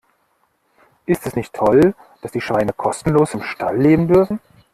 Ist 1.05 1.27
es 1.27 1.35
nicht 1.35 1.53
toll, 1.53 1.93
dass 2.23 2.31
die 2.31 2.41
Schweine 2.41 2.73
kostenlos 2.73 3.35
im 3.35 3.43
Stall 3.43 3.77
leben 3.77 4.07
dürfen? 4.07 4.39